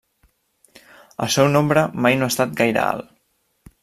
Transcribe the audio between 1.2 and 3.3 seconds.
El seu nombre mai no ha estat gaire alt.